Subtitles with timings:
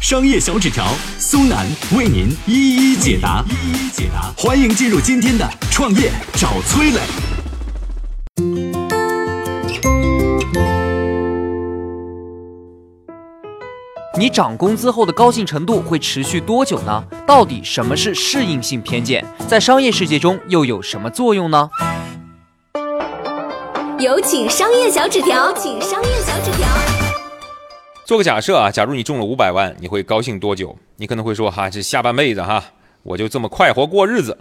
[0.00, 0.86] 商业小纸条
[1.18, 4.32] 苏南为您一一解答，一一解答。
[4.34, 7.00] 欢迎进入今天的创业找崔磊。
[14.18, 17.04] 你涨工资后的高兴程度会持续多久呢？
[17.26, 19.22] 到底什么是适应性偏见？
[19.46, 21.68] 在商业世界中又有什么作用呢？
[23.98, 26.99] 有请商业小纸条，请商业小纸条。
[28.10, 30.76] 做个假设啊，假如你中了五百万，你会高兴多久？
[30.96, 32.72] 你可能会说哈，这下半辈子哈，
[33.04, 34.36] 我就这么快活过日子。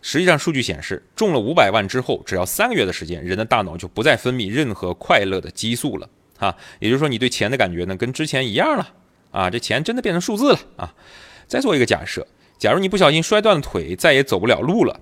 [0.00, 6.56] 实际上，数据显示，中了五百万之后，只要三个月的时间，人的大脑就不再分泌任何快乐的激素了啊。
[6.78, 8.88] 也就是说，你对钱的感觉呢，跟之前一样了
[9.32, 9.50] 啊。
[9.50, 10.94] 这钱真的变成数字了啊。
[11.46, 12.26] 再做一个假设，
[12.56, 14.98] 假如你不小心摔断了腿，再也走不了路了。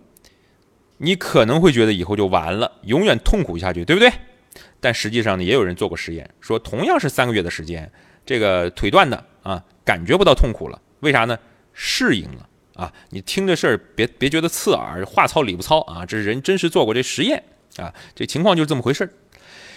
[0.97, 4.11] 你可能会觉得以后就完了，永远痛苦下去，对不对？
[4.81, 7.91] 但实际上呢，也有人做过实验，说同样是三个月的时间，
[8.25, 11.39] 这个腿断的啊，感觉不到痛苦了，为啥呢？
[11.81, 12.93] 适应了啊！
[13.11, 17.41] 你听这事儿别别觉得刺耳，话糙理不糙啊，这是人真实做过这实验
[17.77, 19.11] 啊，这情况就是这么回事儿。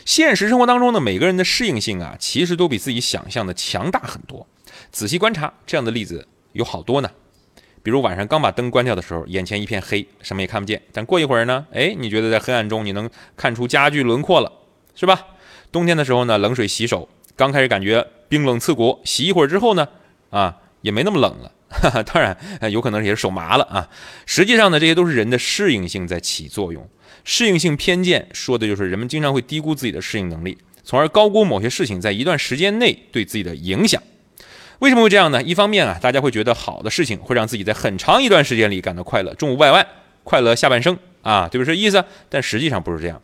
[0.03, 4.47] 现实生活当中呢，每个人的适应性啊，其实都比自己想象的强大很多。
[4.91, 7.11] 仔细观察，这样的例子有好多呢。
[7.83, 10.81] 比如晚上刚把灯关掉的时候，眼前一片黑，什么也看不见。
[10.91, 13.07] 但过一会儿呢，哎，你觉得在黑暗中你能
[13.37, 14.51] 看出家具轮廓了，
[14.95, 15.27] 是吧？
[15.71, 19.87] 冬天的时候呢，冷水洗手，刚开始感觉冰冷刺骨，洗一会儿之后呢，
[20.29, 21.51] 啊，也没那么冷了。
[22.03, 22.37] 当然，
[22.69, 23.87] 有可能也是手麻了啊。
[24.25, 26.85] 实际上呢，这些都是人的适应性在起作用。
[27.23, 34.01] 适应性偏见说的就是人们经常会低估自己的适应能力，从而高估某些事情在一段时间内对自己的影响。
[34.79, 35.41] 为什么会这样呢？
[35.41, 39.87] 一方面啊，大家会觉得好的事情会让自己在很长一段时间里感到快乐，中五百万，
[40.25, 41.77] 快乐下半生啊，对不对？
[41.77, 43.21] 意思，但实际上不是这样。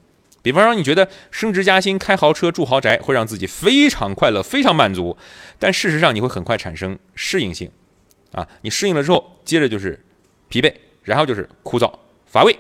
[0.52, 5.18] 比方说，你觉得升职加薪、开豪车、住豪宅会让自己非常快乐、非常满足，
[5.60, 7.70] 但事实上你会很快产生适应性
[8.32, 8.48] 啊。
[8.62, 10.04] 你适应了之后，接着就是
[10.50, 11.92] 疲惫，然后就是枯燥
[12.26, 12.58] 乏味。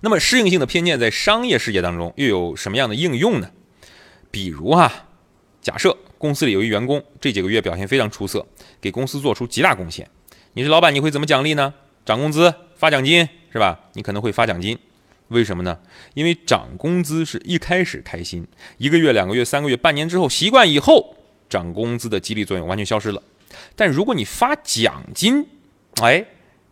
[0.00, 3.50] 那么，适应性的偏见在商业世界当中又有什么样的应用呢？
[4.30, 5.06] 比如哈，
[5.60, 5.96] 假设。
[6.22, 8.46] 公司里有一员工，这几个月表现非常出色，
[8.80, 10.08] 给公司做出极大贡献。
[10.52, 11.74] 你是老板，你会怎么奖励呢？
[12.06, 13.80] 涨工资、发奖金，是吧？
[13.94, 14.78] 你可能会发奖金，
[15.32, 15.76] 为什么呢？
[16.14, 18.46] 因为涨工资是一开始开心，
[18.78, 21.16] 一个月、两个月、三个月、半年之后习惯以后，
[21.48, 23.20] 涨工资的激励作用完全消失了。
[23.74, 25.46] 但如果你发奖金，
[26.00, 26.24] 哎，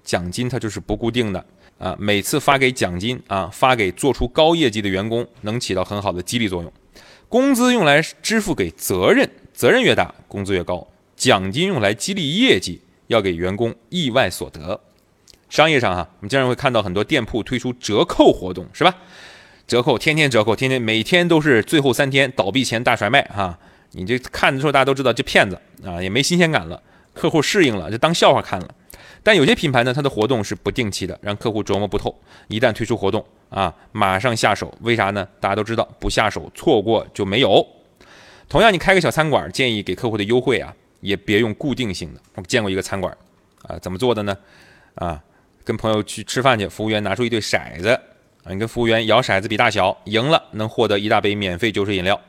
[0.04, 1.44] 奖金它就是不固定的
[1.78, 6.72] 啊，每次发给奖金啊，发给做出高业绩的员工，能起到很好的激励作用。
[7.28, 9.28] 工资用来支付给责任。
[9.52, 10.88] 责任越大，工资越高。
[11.16, 14.80] 奖金用来激励业绩，要给员工意外所得。
[15.50, 18.96] 商业上哈，我们经常会看到很多店铺推出折扣活动，是吧？
[19.66, 23.58] 折扣，天天折扣，天天每天都是最后三天倒闭前大甩卖哈。
[23.92, 26.80] 你这看的时候，大家都知道这骗子啊，也没新鲜感了，
[27.12, 28.68] 客户适应了，就当笑话看了。
[29.22, 32.16] 但有些品牌呢，它的活动是不定期的，让客户琢磨不透。
[32.48, 35.26] 一旦推出活动啊，马上下手，为啥呢？
[35.40, 37.66] 大家都知道，不下手错过就没有。
[38.48, 42.20] 同样，你开个小餐馆，建议给客户的优惠啊，也别用固定性的。
[42.36, 43.16] 我见过一个餐馆，
[43.62, 44.36] 啊，怎么做的呢？
[44.94, 45.22] 啊，
[45.64, 47.88] 跟朋友去吃饭去，服务员拿出一对骰子，
[48.44, 52.20] 啊，你跟服务员摇骰子比大小，赢了能获得一大杯免费酒水饮料。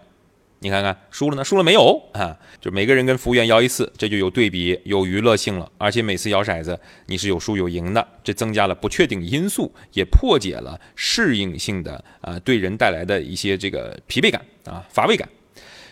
[0.63, 1.43] 你看看，输了呢？
[1.43, 1.99] 输了没有？
[2.13, 5.67] 啊，就每个人跟服务员摇一次，这就有对比，有娱乐性了。
[5.79, 15.27] 而且每次摇骰子，你是有输有赢的，这增加了不确定因素，也破解了适应性的啊，对人带来的一些这个疲惫感啊，乏味感。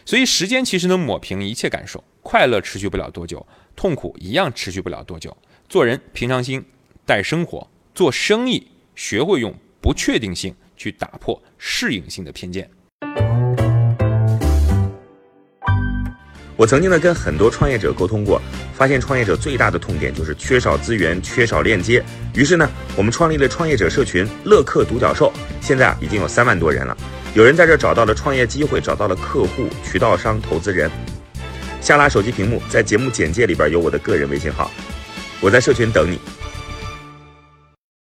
[0.05, 3.43] 所以时间其实能抹平一切感受，快乐持续不了多久，
[3.75, 5.35] 痛苦一样持续不了多久。
[5.67, 6.63] 做人平常心
[7.09, 9.51] 待生活，做生意学会用
[9.81, 12.69] 不确定性去打破适应性的偏见。
[16.55, 18.39] 我曾经呢跟很多创业者沟通过，
[18.75, 22.05] 发现创业者最大的痛点就是缺少资源、缺少链接。
[22.35, 26.95] 于是呢，我们创立了创业者社群“乐客独角兽”，现在啊已经有三万多人了。
[27.33, 30.91] 有人在这找到了创业机会，找到了客户、渠道商、投资人。
[31.81, 34.69] 下拉手机屏幕，在节目简介里边有我的个人微信号，
[35.41, 36.19] 我在社群等你。